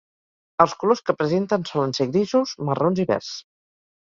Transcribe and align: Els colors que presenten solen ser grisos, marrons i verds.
Els 0.63 0.71
colors 0.83 1.03
que 1.09 1.15
presenten 1.19 1.67
solen 1.73 1.93
ser 1.99 2.09
grisos, 2.15 2.55
marrons 2.71 3.03
i 3.05 3.07
verds. 3.13 3.31